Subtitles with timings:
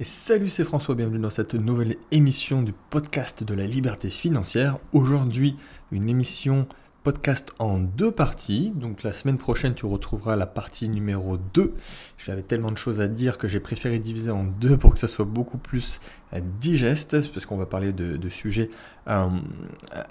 [0.00, 4.78] Et salut, c'est François, bienvenue dans cette nouvelle émission du podcast de la liberté financière.
[4.92, 5.56] Aujourd'hui,
[5.90, 6.68] une émission
[7.02, 8.70] podcast en deux parties.
[8.76, 11.74] Donc la semaine prochaine, tu retrouveras la partie numéro 2.
[12.16, 15.08] J'avais tellement de choses à dire que j'ai préféré diviser en deux pour que ça
[15.08, 16.00] soit beaucoup plus
[16.32, 18.70] euh, digeste, parce qu'on va parler de, sujets
[19.08, 19.28] euh,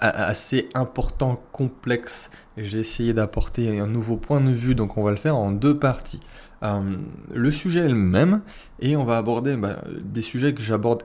[0.00, 2.30] assez importants, complexes.
[2.58, 5.78] J'ai essayé d'apporter un nouveau point de vue, donc on va le faire en deux
[5.78, 6.20] parties.
[6.62, 6.96] Euh,
[7.32, 8.42] le sujet est le même
[8.80, 11.04] et on va aborder bah, des sujets que j'aborde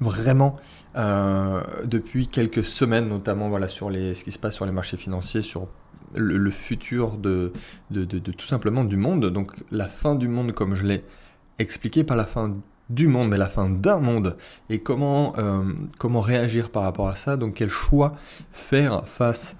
[0.00, 0.56] vraiment
[0.96, 4.96] euh, depuis quelques semaines, notamment voilà, sur les, ce qui se passe sur les marchés
[4.96, 5.68] financiers, sur
[6.14, 7.52] le, futur de,
[7.90, 9.26] de, tout simplement du monde.
[9.26, 11.04] Donc la fin du monde, comme je l'ai
[11.58, 12.56] expliqué, pas la fin
[12.88, 14.36] du monde, mais la fin d'un monde,
[14.68, 15.62] et comment, euh,
[15.98, 18.16] comment réagir par rapport à ça, donc quel choix
[18.50, 19.56] faire face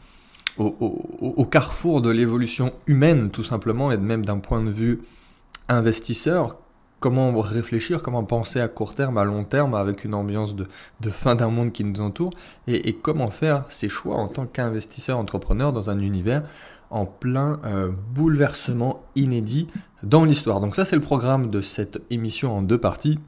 [0.60, 5.00] au, carrefour de l'évolution humaine, tout simplement, et même d'un point de vue
[5.68, 6.56] investisseur,
[7.00, 10.66] comment réfléchir, comment penser à court terme, à long terme, avec une ambiance de,
[11.10, 12.32] fin d'un monde qui nous entoure,
[12.66, 16.42] et, comment faire ses choix en tant qu'investisseur, entrepreneur dans un univers
[16.90, 19.68] en plein euh, bouleversement inédit
[20.02, 20.60] dans l'histoire.
[20.60, 23.20] Donc ça c'est le programme de cette émission en deux parties.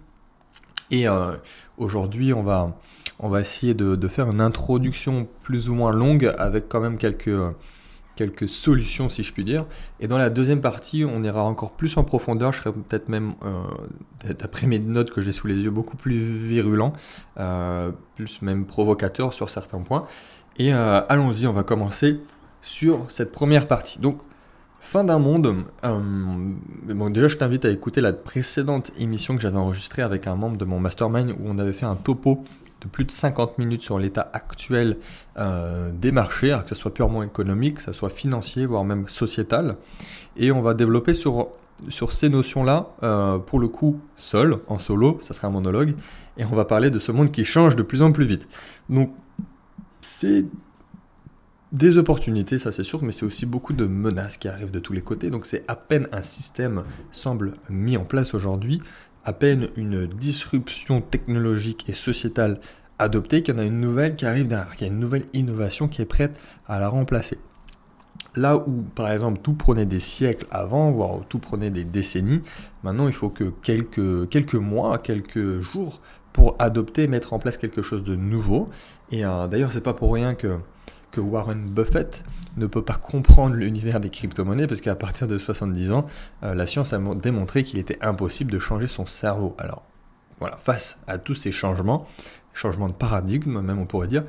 [0.91, 1.36] Et euh,
[1.78, 2.77] aujourd'hui on va,
[3.18, 7.30] on va essayer de, faire une introduction plus ou moins longue avec quand même quelques,
[8.16, 9.66] quelques solutions, si je puis dire.
[10.00, 12.52] Et dans la deuxième partie, on ira encore plus en profondeur.
[12.52, 16.19] Je serai peut-être même, euh, d'après mes notes que j'ai sous les yeux, beaucoup plus
[16.19, 16.92] virulent,
[17.38, 20.06] euh, plus même provocateur sur certains points.
[20.58, 22.20] Et euh, allons-y, on va commencer
[22.60, 23.98] sur cette première partie.
[23.98, 24.19] Donc,
[24.80, 25.64] fin d'un monde.
[27.10, 30.64] déjà, je t'invite à écouter la précédente émission que j'avais enregistrée avec un membre de
[30.64, 32.44] mon mastermind où on avait fait un topo
[32.83, 34.98] de plus de 50 minutes sur l'état actuel
[35.38, 39.77] euh, des marchés, que ce soit purement économique, que ce soit financier, voire même sociétal.
[40.36, 41.48] Et on va développer sur,
[41.88, 45.94] sur ces notions-là, euh, pour le coup, seul, en solo, ça sera un monologue,
[46.36, 48.48] et on va parler de ce monde qui change de plus en plus vite.
[48.88, 49.14] Donc,
[50.00, 50.44] c'est
[51.70, 54.93] des opportunités, ça c'est sûr, mais c'est aussi beaucoup de menaces qui arrivent de tous
[54.93, 55.31] les côtés.
[55.31, 58.82] Donc c'est à peine un système semble mis en place aujourd'hui
[59.25, 62.60] à peine une disruption technologique et sociétale
[62.99, 65.25] adoptée qu'il y en a une nouvelle qui arrive derrière, qu'il y a une nouvelle
[65.33, 66.37] innovation qui est prête
[66.69, 67.38] à la remplacer.
[68.34, 72.41] Là où, par exemple, tout prenait des siècles avant, voire tout prenait des décennies,
[72.82, 76.00] maintenant il faut que quelques, quelques mois, quelques jours
[76.32, 78.69] pour adopter, mettre en place quelque chose de nouveau.
[79.11, 80.59] Et euh, d'ailleurs, c'est pas pour rien que
[81.12, 82.25] que Warren Buffett
[82.56, 86.06] ne peut pas comprendre l'univers des crypto-monnaies parce qu'à partir de 70 ans,
[86.43, 89.55] euh, la science a démontré qu'il était impossible de changer son cerveau.
[89.59, 89.84] Alors
[90.41, 92.09] voilà, face à tous ces changements,
[92.53, 94.25] changements de paradigme même on pourrait dire,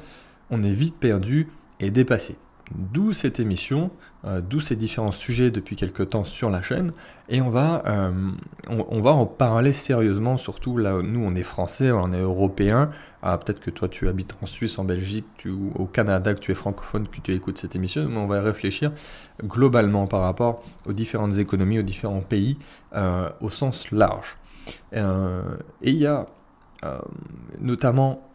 [0.52, 1.50] on est vite perdu
[1.80, 2.38] et dépassé.
[2.72, 3.91] D'où cette émission,
[4.25, 6.94] euh, d'où ces différents sujets depuis quelques temps sur la chaîne,
[7.28, 8.31] et on va, euh,
[8.69, 12.91] en parler sérieusement, surtout là, nous on est français, on est européens,
[13.22, 15.25] ah, peut-être que toi tu habites en Suisse, en Belgique,
[15.75, 18.91] au Canada, que tu es francophone, que tu écoutes cette émission, mais on va réfléchir
[19.44, 22.57] globalement par rapport aux différentes économies, aux différents pays,
[22.96, 24.38] euh, au sens large.
[24.94, 25.00] et
[25.81, 26.28] il y a
[27.59, 28.33] notamment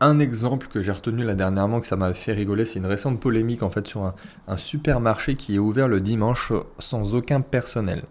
[0.00, 3.20] un exemple que j'ai retenu là dernièrement que ça m'a fait rigoler, c'est une récente
[3.20, 4.14] polémique en fait sur
[4.48, 8.04] un, supermarché qui est ouvert le dimanche sans aucun personnel.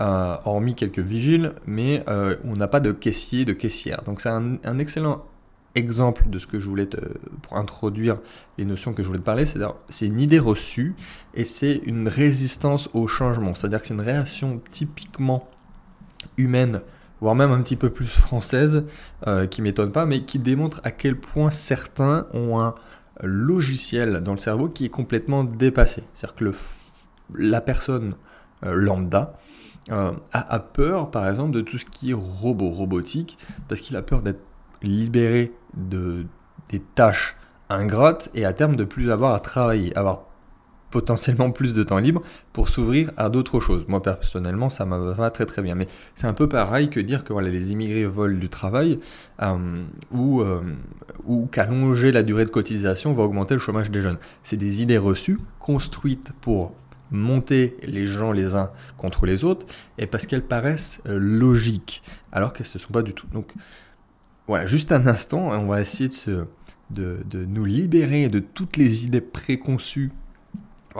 [0.00, 4.02] Euh, hormis quelques vigiles, mais euh, on n'a pas de caissier, de caissière.
[4.04, 5.24] Donc c'est un, excellent
[5.76, 6.98] exemple de ce que je voulais te,
[7.42, 8.18] pour introduire
[8.58, 10.94] les notions que je voulais te parler, c'est une idée reçue
[11.34, 13.54] et c'est une résistance au changement.
[13.54, 15.48] C'est-à-dire que c'est une réaction typiquement
[16.36, 16.80] humaine
[17.24, 18.84] voire même un petit peu plus française,
[19.26, 22.74] euh, qui m'étonne pas, mais qui démontre à quel point certains ont un
[23.22, 26.04] logiciel dans le cerveau qui est complètement dépassé.
[26.12, 26.52] C'est-à-dire que
[27.34, 28.14] la personne
[28.66, 29.38] euh, lambda
[29.90, 34.02] euh, a, peur, par exemple, de tout ce qui est robot, robotique, parce qu'il a
[34.02, 34.42] peur d'être
[34.82, 36.26] libéré de,
[36.68, 37.38] des tâches
[37.70, 40.24] ingrates et à terme de plus avoir à travailler, avoir
[40.94, 42.22] potentiellement plus de temps libre
[42.52, 43.84] pour s'ouvrir à d'autres choses.
[43.88, 45.74] Moi personnellement, ça me va très très bien.
[45.74, 49.00] Mais c'est un peu pareil que dire que voilà, les immigrés volent du travail
[49.42, 49.82] euh,
[50.12, 50.62] ou, euh,
[51.24, 54.18] ou qu'allonger la durée de cotisation va augmenter le chômage des jeunes.
[54.44, 56.72] C'est des idées reçues construites pour
[57.10, 59.66] monter les gens les uns contre les autres
[59.98, 63.26] et parce qu'elles paraissent euh, logiques alors qu'elles ne sont pas du tout.
[63.32, 63.52] Donc
[64.46, 66.44] voilà, juste un instant, on va essayer de, se,
[66.90, 70.12] de, de nous libérer de toutes les idées préconçues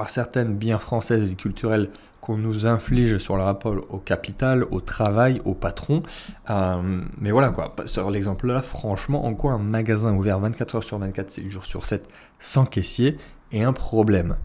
[0.06, 5.42] certaines bien françaises et culturelles qu'on nous inflige sur le rapport au capital, au travail,
[5.44, 6.02] au patron.
[6.48, 10.84] Euh, mais voilà quoi, sur l'exemple là, franchement, en quoi un magasin ouvert 24 heures
[10.84, 12.08] sur 24, 7 jours sur 7,
[12.40, 13.18] sans caissier,
[13.52, 14.36] est un problème?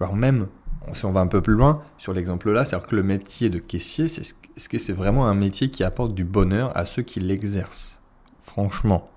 [0.00, 0.46] Alors même,
[0.92, 3.58] si on va un peu plus loin, sur l'exemple là, c'est-à-dire que le métier de
[3.58, 8.00] caissier, est-ce que c'est vraiment un métier qui apporte du bonheur à ceux qui l'exercent?
[8.38, 9.10] Franchement,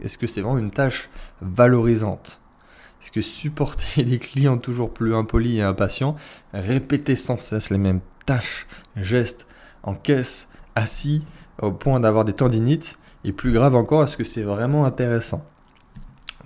[0.00, 1.10] est-ce que c'est vraiment une tâche
[1.42, 2.39] valorisante?
[3.02, 6.16] Est-ce que supporter des clients toujours plus impolis et impatients,
[6.52, 8.66] répéter sans cesse les mêmes tâches,
[8.96, 9.46] gestes
[9.82, 11.24] en caisse, assis,
[11.62, 15.44] au point d'avoir des tendinites, et plus grave encore, est-ce que c'est vraiment intéressant?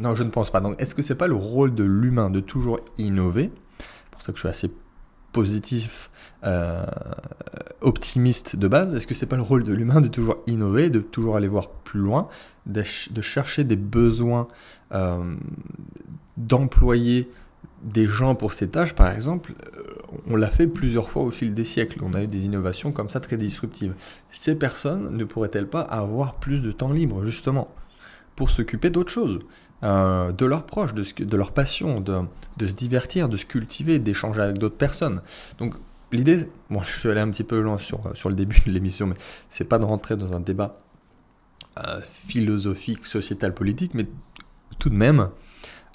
[0.01, 0.61] Non, je ne pense pas.
[0.61, 3.53] Donc, est-ce que c'est pas le rôle de l'humain de toujours innover?
[3.79, 4.73] C'est pour ça que je suis assez
[5.35, 6.11] positif,
[6.45, 6.87] euh,
[7.83, 8.95] optimiste de base.
[8.95, 11.69] Est-ce que c'est pas le rôle de l'humain de toujours innover, de toujours aller voir
[11.69, 12.29] plus loin,
[12.65, 12.83] de,
[13.21, 14.49] chercher des besoins,
[14.93, 15.35] euh,
[16.39, 17.29] d'employer
[17.83, 19.83] des gens pour ces tâches, par exemple, euh,
[20.27, 22.01] on l'a fait plusieurs fois au fil des siècles.
[22.03, 23.95] On a eu des innovations comme ça très disruptives.
[24.33, 27.75] Ces personnes ne pourraient-elles pas avoir plus de temps libre, justement,
[28.37, 29.41] pour s'occuper d'autres choses,
[29.85, 32.27] euh, de leurs proches, de, leur passion, de,
[32.59, 35.21] se divertir, de se cultiver, d'échanger avec d'autres personnes.
[35.59, 35.75] Donc,
[36.11, 39.07] l'idée, bon, je suis allé un petit peu loin sur, sur le début de l'émission,
[39.07, 39.17] mais
[39.49, 40.81] c'est pas de rentrer dans un débat
[41.77, 44.07] euh, philosophique, sociétal, politique, mais
[44.79, 45.29] tout de même,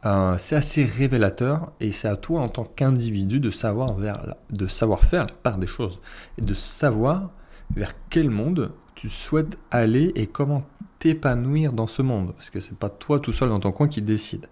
[0.06, 4.68] euh, c'est assez révélateur et c'est à toi en tant qu'individu de savoir, vers de
[4.68, 6.00] savoir faire la part des choses
[6.38, 7.32] et de savoir
[7.76, 10.64] vers quel monde tu souhaites aller et comment
[11.00, 12.34] t'épanouir dans ce monde.
[12.34, 14.48] Parce que c'est pas toi tout seul dans ton coin qui décide.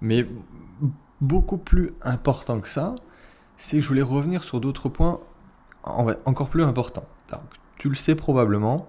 [0.00, 0.26] Mais
[1.20, 2.94] beaucoup plus important que ça,
[3.56, 5.20] c'est que je voulais revenir sur d'autres points
[5.84, 7.06] encore plus importants.
[7.78, 8.88] tu le sais probablement,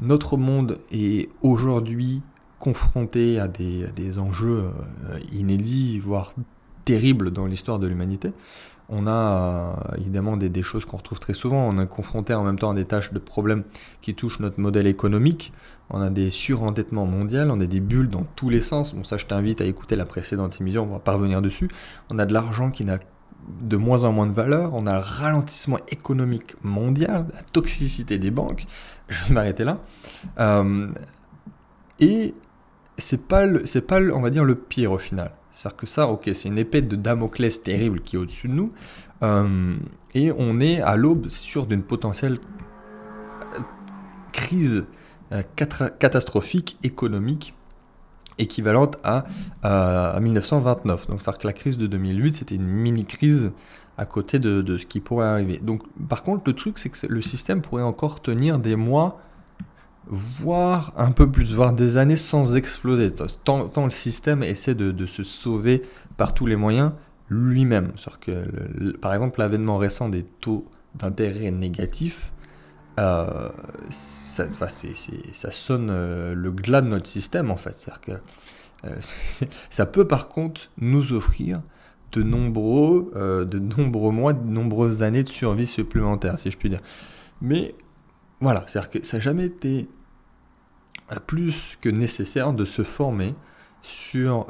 [0.00, 2.22] notre monde est aujourd'hui
[2.58, 4.70] confronté à des, enjeux
[5.08, 6.34] euh, inédits, voire
[6.84, 8.32] terribles dans l'histoire de l'humanité.
[8.92, 11.68] On a euh, évidemment des, choses qu'on retrouve très souvent.
[11.68, 13.62] On est confronté en même temps à des tâches de problèmes
[14.02, 15.52] qui touchent notre modèle économique.
[15.90, 18.94] On a des surendettements mondiaux, on a des bulles dans tous les sens.
[18.94, 21.68] Bon, ça, je t'invite à écouter la précédente émission, on va pas revenir dessus.
[22.10, 22.98] On a de l'argent qui n'a
[23.62, 28.30] de moins en moins de valeur, on a le ralentissement économique mondial, la toxicité des
[28.30, 28.66] banques,
[29.08, 29.78] je vais m'arrêter là.
[30.38, 30.88] Euh,
[32.00, 32.34] et
[32.98, 35.32] c'est pas, c'est pas, on va dire, le pire au final.
[35.60, 38.72] C'est-à-dire que ça, ok, c'est une épée de Damoclès terrible qui est au-dessus de nous.
[39.22, 39.76] Euh,
[40.14, 42.38] et on est à l'aube, c'est sûr, d'une potentielle
[43.58, 43.60] euh,
[44.32, 44.86] crise
[45.32, 45.42] euh,
[45.98, 47.52] catastrophique économique
[48.38, 49.26] équivalente à,
[49.62, 51.08] à 1929.
[51.08, 53.52] Donc, c'est-à-dire que la crise de 2008, c'était une mini-crise
[53.98, 55.58] à côté de, de, ce qui pourrait arriver.
[55.58, 59.20] Donc, par contre, le truc, c'est que le système pourrait encore tenir des mois
[60.06, 63.12] voire un peu plus, voire des années sans exploser.
[63.44, 65.82] Tant, le système essaie de, se sauver
[66.16, 66.92] par tous les moyens
[67.28, 67.92] lui-même.
[68.20, 70.66] Que par exemple, l'avènement récent des taux
[70.96, 72.32] d'intérêt négatifs,
[72.98, 73.48] euh,
[73.90, 74.44] ça,
[75.50, 77.88] sonne euh, le glas de notre système en fait.
[78.02, 78.12] Que
[78.84, 78.96] euh,
[79.70, 81.62] ça peut par contre nous offrir
[82.12, 83.12] de nombreux,
[83.48, 86.80] de nombreux mois, de nombreuses années de survie supplémentaires, si je puis dire.
[87.40, 87.76] Mais
[88.40, 89.88] voilà, c'est-à-dire que ça n'a jamais été
[91.26, 93.34] plus que nécessaire de se former
[93.82, 94.46] sur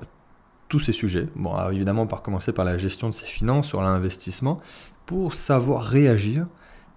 [0.69, 1.29] tous ces sujets.
[1.35, 4.61] Bon, évidemment, par commencer par la gestion de ses finances, sur l'investissement,
[5.07, 6.47] pour savoir réagir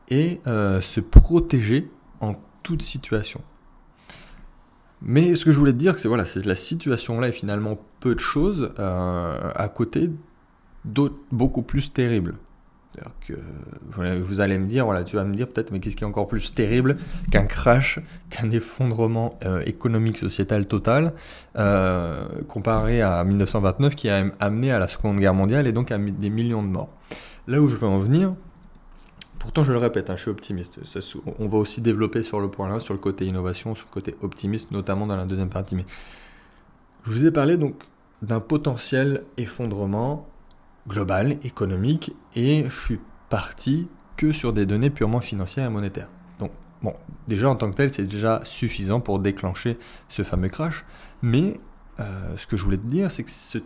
[0.10, 3.42] et euh, se protéger en toute situation.
[5.01, 8.16] Mais ce que je voulais te dire, c'est voilà, c'est la situation-là est finalement peu
[8.16, 10.10] de choses euh, à côté
[10.86, 12.36] d'autres beaucoup plus terribles.
[13.28, 13.34] Que,
[14.22, 16.28] vous allez me dire, voilà, tu vas me dire peut-être, mais qu'est-ce qui est encore
[16.28, 16.98] plus terrible
[17.31, 18.00] qu'un crash,
[18.30, 21.13] qu'un effondrement euh, économique sociétal total,
[21.58, 25.98] euh, comparé à 1929 qui a amené à la Seconde Guerre mondiale et donc à
[25.98, 26.89] des millions de morts.
[27.48, 28.36] Là où je veux en venir,
[29.39, 30.79] pourtant je le répète, hein, je suis optimiste.
[31.39, 34.15] on va aussi développer sur le point là, sur le côté innovation, sur le côté
[34.22, 35.75] optimiste, notamment dans la deuxième partie.
[35.75, 35.86] Mais
[37.06, 37.75] je vous ai parlé donc
[38.22, 40.27] d'un potentiel effondrement
[40.88, 43.00] global, économique, et je suis
[43.30, 43.88] parti
[44.18, 46.10] que sur des données purement financières et monétaires.
[46.40, 46.94] Donc, bon,
[47.28, 49.78] déjà en tant que tel, c'est déjà suffisant pour déclencher
[50.10, 50.86] ce fameux crash,
[51.22, 51.60] mais
[52.00, 53.60] euh, ce que je voulais te dire, c'est que ce,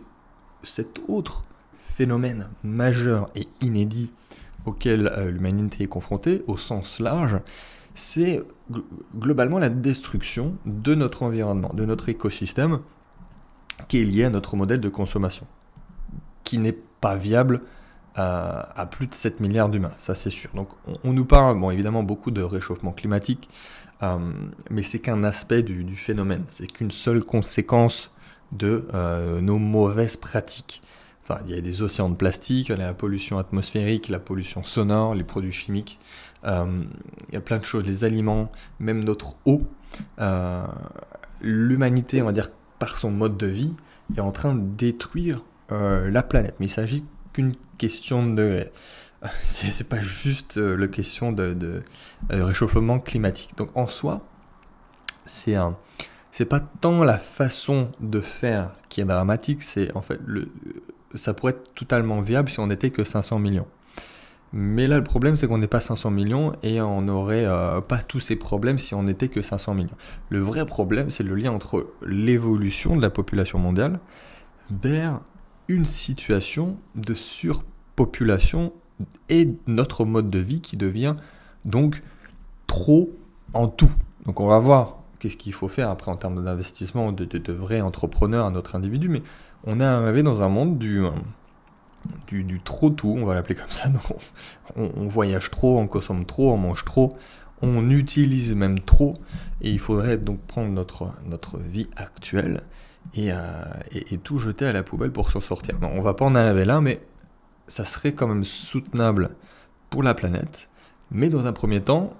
[0.62, 4.10] cet autre phénomène majeur et inédit
[4.64, 7.40] auquel euh, l'humanité est confrontée, au sens large,
[7.94, 8.42] c'est
[9.16, 12.80] globalement la destruction de notre environnement, de notre écosystème,
[13.88, 15.46] qui est lié à notre modèle de consommation,
[16.44, 17.62] qui n'est pas viable
[18.18, 20.50] à, plus de 7 milliards d'humains, ça c'est sûr.
[20.54, 20.68] Donc
[21.04, 23.48] on, nous parle, bon évidemment, beaucoup de réchauffement climatique,
[24.02, 24.18] euh,
[24.70, 28.10] mais c'est qu'un aspect du, phénomène, c'est qu'une seule conséquence
[28.52, 30.82] de euh, nos mauvaises pratiques.
[31.22, 35.24] Enfin, il y a des océans de plastique, la pollution atmosphérique, la pollution sonore, les
[35.24, 35.98] produits chimiques,
[36.44, 36.82] euh,
[37.28, 38.50] il y a plein de choses, les aliments,
[38.80, 39.62] même notre eau.
[41.40, 43.74] L'humanité, on va dire, par son mode de vie,
[44.16, 46.56] est en train de détruire euh, la planète.
[46.60, 48.66] Mais il s'agit qu'une question de
[49.44, 51.82] c'est pas juste la question de,
[52.30, 53.56] réchauffement climatique.
[53.56, 54.24] Donc en soi,
[55.26, 55.76] c'est un,
[56.30, 60.48] c'est pas tant la façon de faire qui est dramatique, c'est en fait le,
[61.14, 63.66] ça pourrait être totalement viable si on n'était que 500 millions.
[64.52, 67.98] Mais là, le problème, c'est qu'on n'est pas 500 millions et on n'aurait euh, pas
[67.98, 69.96] tous ces problèmes si on n'était que 500 millions.
[70.30, 74.00] Le vrai problème, c'est le lien entre l'évolution de la population mondiale
[74.70, 75.20] vers
[75.68, 78.72] une situation de surpopulation
[79.28, 81.14] et notre mode de vie qui devient
[81.64, 82.02] donc
[82.66, 83.10] trop
[83.54, 83.90] en tout.
[84.26, 87.80] Donc on va voir qu'est-ce qu'il faut faire après en termes d'investissement de, de, vrais
[87.80, 89.22] entrepreneurs à notre individu, mais
[89.64, 91.04] on est arrivé dans un monde du,
[92.30, 93.88] du, trop tout, on va l'appeler comme ça.
[94.76, 97.16] on, voyage trop, on consomme trop, on mange trop,
[97.62, 99.18] on utilise même trop,
[99.60, 102.62] et il faudrait donc prendre notre, notre vie actuelle
[103.14, 105.78] et, euh, et, tout jeter à la poubelle pour s'en sortir.
[105.80, 107.00] Non, on va pas en arriver là, mais
[107.66, 109.30] ça serait quand même soutenable
[109.90, 110.68] pour la planète.
[111.10, 112.14] Mais dans un premier temps,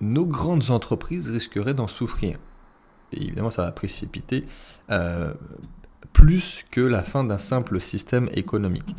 [0.00, 2.38] nos grandes entreprises risqueraient d'en souffrir.
[3.12, 4.44] Et évidemment, ça va précipiter
[4.90, 5.34] euh,
[6.12, 8.94] plus que la fin d'un simple système économique.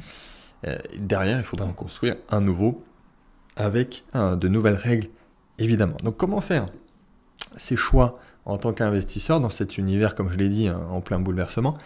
[0.67, 2.83] Euh, derrière, il faudra en construire un nouveau
[3.55, 5.09] avec de nouvelles règles,
[5.57, 5.97] évidemment.
[6.01, 6.67] Donc comment faire
[7.57, 11.19] ces choix en tant qu'investisseur dans cet univers, comme je l'ai dit, hein, en plein
[11.19, 11.77] bouleversement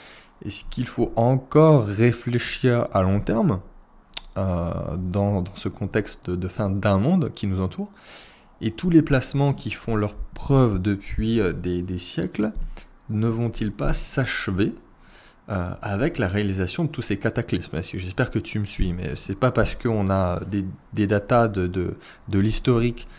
[0.45, 3.60] Est-ce qu'il faut encore réfléchir à long terme
[4.38, 7.89] euh, dans, ce contexte de fin d'un monde qui nous entoure?
[8.62, 12.51] Et tous les placements qui font leur preuve depuis euh, des, siècles
[13.10, 14.74] ne vont-ils pas s'achever
[15.50, 19.35] euh, avec la réalisation de tous ces cataclysmes J'espère que tu me suis, mais c'est
[19.35, 23.09] pas parce qu'on a des, des datas de, de, l'historique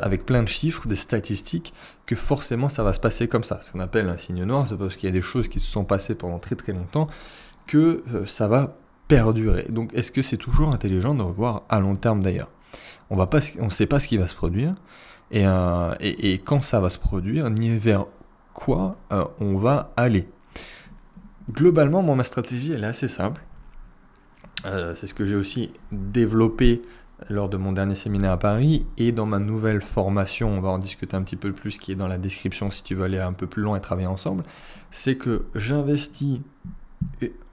[0.00, 1.74] avec plein de chiffres, des statistiques,
[2.06, 3.60] que forcément ça va se passer comme ça.
[3.60, 5.66] Ce qu'on appelle un signe noir, c'est parce qu'il y a des choses qui se
[5.66, 7.06] sont passées pendant très très longtemps
[7.66, 9.66] que euh, ça va perdurer.
[9.68, 12.48] Donc est-ce que c'est toujours intelligent de revoir à long terme d'ailleurs?
[13.10, 13.18] On
[13.60, 14.74] on sait pas ce qui va se produire
[15.34, 18.06] euh, et, quand ça va se produire, ni vers
[18.54, 18.96] quoi
[19.38, 20.28] on va aller.
[21.50, 23.42] Globalement, ma stratégie, est assez simple.
[24.66, 26.82] Euh, c'est ce que j'ai aussi développé
[27.28, 30.78] lors de mon dernier séminaire à Paris et dans ma nouvelle formation, on va en
[30.78, 33.32] discuter un petit peu plus, qui est dans la description si tu veux aller un
[33.32, 34.44] peu plus loin et travailler ensemble,
[34.90, 36.40] c'est que j'investis,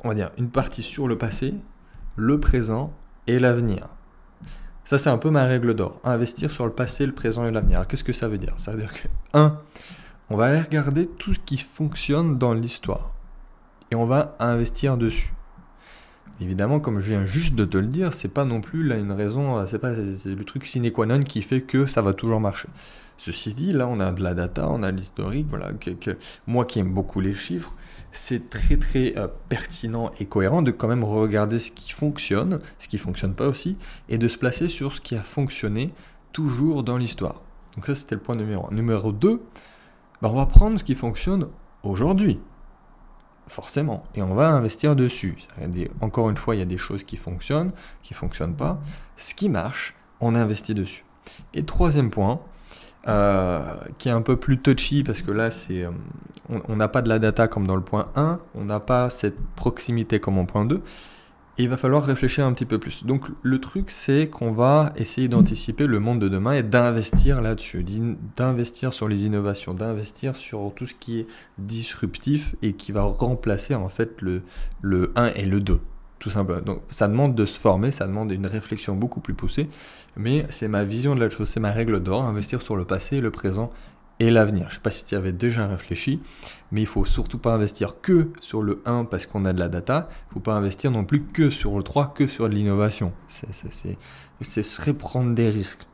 [0.03, 1.53] on va une partie sur le passé,
[2.15, 2.93] le présent
[3.27, 3.87] et l'avenir.
[4.83, 5.99] Ça, c'est un peu ma règle d'or.
[6.03, 7.87] Investir sur le passé, le présent et l'avenir.
[7.87, 8.53] Qu'est-ce que ça veut dire?
[8.59, 9.59] Ça veut dire que, un,
[10.29, 13.14] on va aller regarder tout ce qui fonctionne dans l'histoire.
[13.92, 15.34] Et on va investir dessus.
[16.42, 19.12] Évidemment, comme je viens juste de te le dire, c'est pas non plus là une
[19.12, 22.68] raison, c'est pas le truc sine qua non qui fait que ça va toujours marcher.
[23.18, 25.72] Ceci dit, là, on a de la data, on a l'historique, voilà.
[25.74, 27.74] Que, moi qui aime beaucoup les chiffres,
[28.12, 32.89] c'est très très euh, pertinent et cohérent de quand même regarder ce qui fonctionne, ce
[32.89, 33.77] qui fonctionne pas aussi,
[34.10, 35.94] et de se placer sur ce qui a fonctionné
[36.34, 37.42] toujours dans l'histoire.
[37.75, 38.75] Donc ça, c'était le point numéro 1.
[38.75, 39.42] Numéro 2,
[40.22, 41.48] bah, on va prendre ce qui fonctionne
[41.84, 42.39] aujourd'hui.
[43.47, 44.03] Forcément.
[44.15, 45.37] Et on va investir dessus.
[46.01, 47.71] encore une fois, il y a des choses qui fonctionnent,
[48.01, 48.79] qui ne fonctionnent pas.
[49.17, 51.05] Ce qui marche, on investit dessus.
[51.53, 52.41] Et troisième point,
[53.07, 53.63] euh,
[53.99, 55.91] qui est un peu plus touchy parce que là, c'est, euh,
[56.49, 59.39] on n'a pas de la data comme dans le point 1, on n'a pas cette
[59.55, 60.81] proximité comme en point 2,
[61.57, 63.05] il va falloir réfléchir un petit peu plus.
[63.05, 67.85] Donc le truc, c'est qu'on va essayer d'anticiper le monde de demain et d'investir là-dessus,
[68.35, 73.75] d'investir sur les innovations, d'investir sur tout ce qui est disruptif et qui va remplacer
[73.75, 74.41] en fait le,
[74.81, 75.79] le 1 et le 2
[76.19, 76.62] tout simplement.
[76.62, 79.69] Donc ça demande de se former, ça demande une réflexion beaucoup plus poussée,
[80.17, 83.21] mais c'est ma vision de la chose, c'est ma règle d'or, investir sur le passé,
[83.21, 83.71] le présent
[84.19, 84.65] et l'avenir.
[84.65, 86.22] Je ne sais pas si tu y avais déjà réfléchi,
[86.72, 89.69] mais il faut surtout pas investir que sur le 1 parce qu'on a de la
[89.69, 93.13] data, il faut pas investir non plus que sur le 3, que sur l'innovation.
[94.41, 95.86] Ce serait prendre des risques.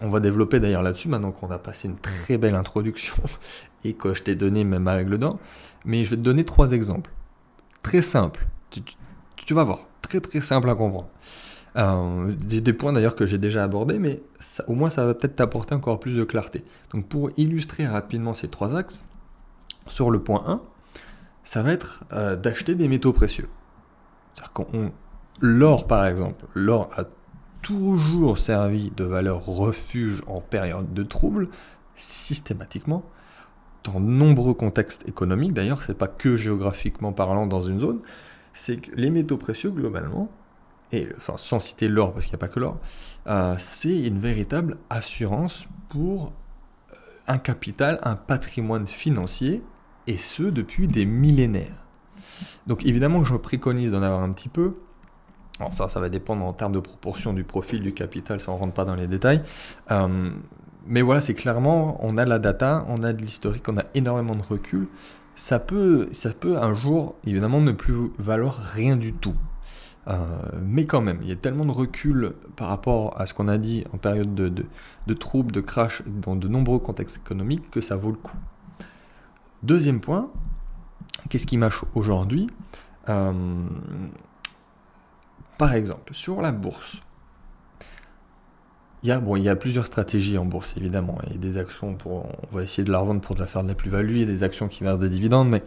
[0.00, 3.16] On va développer d'ailleurs là-dessus maintenant qu'on a passé une très belle introduction
[3.84, 5.38] et que je t'ai donné même ma règle d'or,
[5.84, 7.10] mais je vais te donner trois exemples.
[7.82, 8.46] Très simples.
[9.36, 11.08] Tu vas voir, très très simple à comprendre.
[11.76, 14.22] Euh, des, points d'ailleurs que j'ai déjà abordés, mais
[14.66, 16.64] au moins ça va peut-être t'apporter encore plus de clarté.
[16.92, 19.04] Donc pour illustrer rapidement ces trois axes,
[19.86, 20.60] sur le point 1,
[21.44, 23.48] ça va être euh, d'acheter des métaux précieux.
[24.34, 24.90] C'est-à-dire
[25.40, 27.04] l'or par exemple, l'or a
[27.62, 31.48] toujours servi de valeur refuge en période de trouble,
[31.94, 33.04] systématiquement,
[33.84, 35.52] dans nombreux contextes économiques.
[35.52, 38.00] D'ailleurs, c'est pas que géographiquement parlant dans une zone,
[38.54, 40.30] c'est que les métaux précieux, globalement,
[40.92, 42.78] et sans citer l'or parce qu'il n'y a pas que l'or,
[43.26, 46.32] euh, c'est une véritable assurance pour
[46.92, 46.96] euh,
[47.28, 49.62] un capital, un patrimoine financier,
[50.06, 51.86] et ce depuis des millénaires.
[52.66, 54.76] Donc évidemment je préconise d'en avoir un petit peu,
[55.58, 58.56] Alors ça, ça va dépendre en termes de proportion du profil du capital, ça ne
[58.56, 59.42] rentre pas dans les détails.
[59.90, 60.30] Euh,
[60.86, 64.34] mais voilà, c'est clairement, on a la data, on a de l'historique, on a énormément
[64.34, 64.88] de recul.
[65.36, 69.36] Ça peut, ça peut un jour, évidemment, ne plus valoir rien du tout.
[70.08, 70.16] Euh,
[70.62, 73.58] mais quand même, il y a tellement de recul par rapport à ce qu'on a
[73.58, 78.10] dit en période de, troubles, de crash dans de nombreux contextes économiques que ça vaut
[78.10, 78.36] le coup.
[79.62, 80.30] Deuxième point,
[81.28, 82.48] qu'est-ce qui marche aujourd'hui?
[83.08, 83.66] Euh,
[85.58, 86.96] Par exemple, sur la bourse,
[89.02, 91.18] il y, a, bon, il y a plusieurs stratégies en bourse, évidemment.
[91.26, 92.26] Il y a des actions pour.
[92.52, 94.12] On va essayer de la revendre pour de la faire de la plus-value.
[94.12, 95.48] Il y a des actions qui versent des dividendes.
[95.48, 95.62] Mais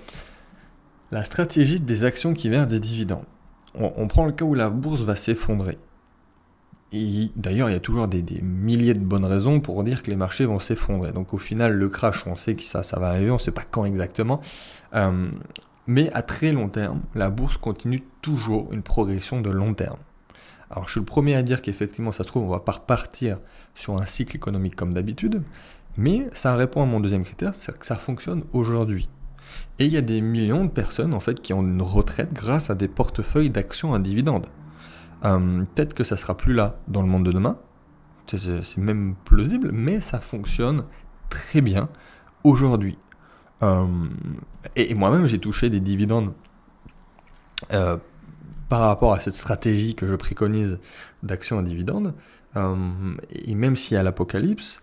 [1.12, 3.26] la stratégie des actions qui versent des dividendes.
[3.76, 5.80] On, prend le cas où la bourse va s'effondrer.
[7.36, 10.46] D'ailleurs, il y a toujours des, milliers de bonnes raisons pour dire que les marchés
[10.46, 11.12] vont s'effondrer.
[11.12, 13.52] Donc au final, le crash, on sait que ça, ça va arriver, on ne sait
[13.52, 14.42] pas quand exactement.
[14.94, 15.32] Euh,
[15.88, 19.98] mais à très long terme, la bourse continue toujours une progression de long terme.
[20.70, 23.40] Alors je suis le premier à dire qu'effectivement, ça se trouve, on va pas repartir
[23.76, 25.42] sur un cycle économique comme d'habitude,
[25.98, 29.10] mais ça répond à mon deuxième critère, c'est que ça fonctionne aujourd'hui.
[29.80, 32.70] Et il y a des millions de personnes en fait qui ont une retraite grâce
[32.70, 34.48] à des portefeuilles d'actions à dividendes.
[35.26, 37.58] Euh, peut-être que ça sera plus là dans le monde de demain,
[38.28, 40.86] c'est même plausible, mais ça fonctionne
[41.30, 41.90] très bien
[42.44, 42.98] aujourd'hui.
[43.62, 43.86] Euh,
[44.76, 46.34] et, moi-même, j'ai touché des dividendes
[47.72, 47.98] euh,
[48.70, 50.80] par rapport à cette stratégie que je préconise
[51.22, 52.14] d'action à dividende,
[52.56, 54.82] euh, et même s'il y a l'apocalypse,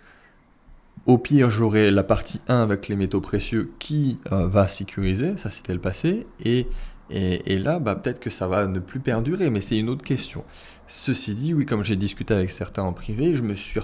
[1.06, 5.50] au pire, j'aurai la partie 1 avec les métaux précieux qui euh, va sécuriser, ça
[5.50, 6.66] c'était le passé, et,
[7.10, 10.44] et, là, bah, peut-être que ça va ne plus perdurer, mais c'est une autre question.
[10.86, 13.80] Ceci dit, oui, comme j'ai discuté avec certains en privé, je me suis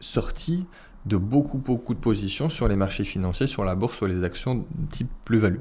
[0.00, 0.66] sorti
[1.06, 4.64] de beaucoup, beaucoup de positions sur les marchés financiers, sur la bourse, sur les actions
[4.90, 5.60] type plus-value.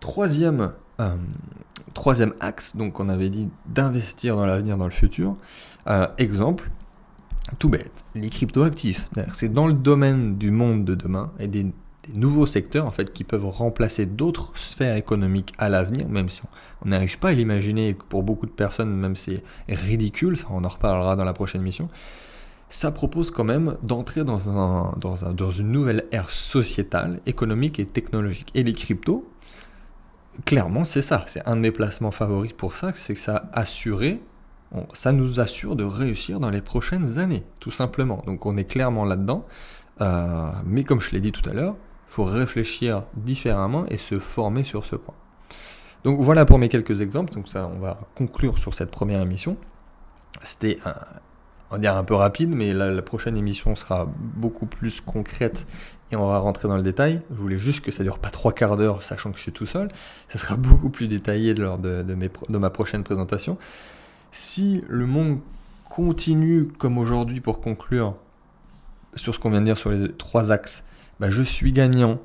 [0.00, 1.16] Troisième euh,
[1.94, 5.36] troisième axe, donc on avait dit d'investir dans l'avenir, dans le futur.
[5.86, 6.70] Euh, exemple,
[7.58, 9.08] tout bête, les cryptoactifs.
[9.32, 11.66] C'est dans le domaine du monde de demain et des,
[12.12, 16.42] nouveaux secteurs en fait qui peuvent remplacer d'autres sphères économiques à l'avenir, même si
[16.84, 20.68] on n'arrive pas à l'imaginer pour beaucoup de personnes, même c'est ridicule, ça on en
[20.68, 21.88] reparlera dans la prochaine mission.
[22.68, 27.78] Ça propose quand même d'entrer dans, un, dans, un, dans une nouvelle ère sociétale, économique
[27.78, 28.50] et technologique.
[28.54, 29.30] Et les cryptos,
[30.44, 31.24] clairement, c'est ça.
[31.28, 34.20] C'est un de mes placements favoris pour ça, c'est que ça assuré,
[34.92, 38.22] ça nous assure de réussir dans les prochaines années, tout simplement.
[38.26, 39.46] Donc on est clairement là-dedans.
[40.00, 41.76] Euh, mais comme je l'ai dit tout à l'heure,
[42.08, 45.14] il faut réfléchir différemment et se former sur ce point.
[46.04, 47.32] Donc voilà pour mes quelques exemples.
[47.32, 49.56] Donc ça, on va conclure sur cette première émission.
[50.42, 50.94] C'était un,
[51.70, 55.66] on va dire un peu rapide, mais la, prochaine émission sera beaucoup plus concrète
[56.12, 57.22] et on va rentrer dans le détail.
[57.30, 59.66] Je voulais juste que ça dure pas trois quarts d'heure, sachant que je suis tout
[59.66, 59.88] seul.
[60.28, 63.58] Ça sera beaucoup plus détaillé lors de, de, ma prochaine présentation.
[64.36, 65.38] Si le monde
[65.88, 68.16] continue comme aujourd'hui pour conclure
[69.14, 70.82] sur ce qu'on vient de dire sur les trois axes,
[71.20, 72.18] bah, je suis gagnant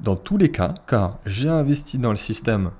[0.00, 2.70] dans tous les cas, car j'ai investi dans le système.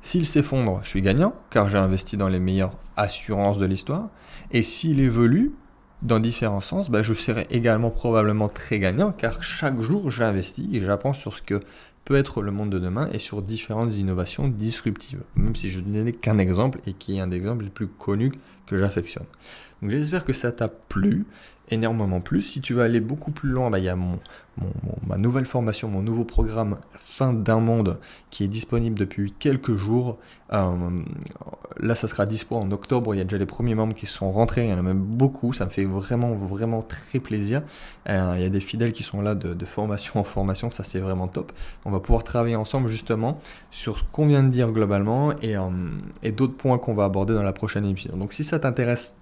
[0.00, 4.08] S'il s'effondre, je suis gagnant, car j'ai investi dans les meilleures assurances de l'histoire.
[4.52, 5.52] Et s'il évolue
[6.00, 10.80] dans différents sens, bah, je serai également probablement très gagnant car chaque jour j'investis et
[10.80, 11.60] j'apprends sur ce que
[12.06, 15.22] peut être le monde de demain et sur différentes innovations disruptives.
[15.34, 17.88] Même si je ne donnais qu'un exemple et qui est un des exemples les plus
[17.88, 18.32] connus
[18.64, 19.26] que j'affectionne.
[19.82, 21.26] Donc j'espère que ça t'a plu
[21.70, 22.42] énormément plus.
[22.42, 24.18] Si tu veux aller beaucoup plus loin, bah, il y a mon,
[25.06, 27.98] ma nouvelle formation, mon nouveau programme Fin d'un monde
[28.30, 30.18] qui est disponible depuis quelques jours.
[30.52, 31.02] Euh,
[31.78, 33.14] là, ça sera dispo en octobre.
[33.14, 34.64] Il y a déjà les premiers membres qui sont rentrés.
[34.64, 35.52] Il y en a même beaucoup.
[35.52, 37.62] Ça me fait vraiment, vraiment très plaisir.
[38.08, 40.68] Euh, il y a des fidèles qui sont là de, formation en formation.
[40.68, 41.52] Ça, c'est vraiment top.
[41.84, 43.38] On va pouvoir travailler ensemble justement
[43.70, 45.70] sur ce qu'on vient de dire globalement et, euh,
[46.22, 48.16] et d'autres points qu'on va aborder dans la prochaine émission.
[48.16, 49.14] Donc, si ça t'intéresse,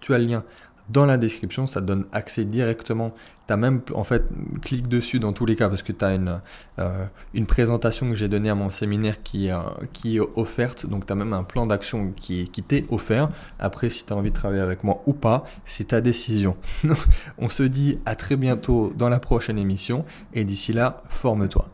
[0.00, 0.44] tu as le lien
[0.88, 3.12] dans la description, ça te donne accès directement.
[3.48, 4.24] Tu même, en fait,
[4.62, 6.40] clique dessus dans tous les cas parce que tu as une,
[6.80, 9.50] euh, une présentation que j'ai donnée à mon séminaire qui,
[9.92, 10.86] qui est offerte.
[10.86, 13.28] Donc, tu as même un plan d'action qui, qui t'est offert.
[13.60, 16.56] Après, si tu as envie de travailler avec moi ou pas, c'est ta décision.
[17.38, 20.04] On se dit à très bientôt dans la prochaine émission.
[20.34, 21.68] Et d'ici là, forme-toi.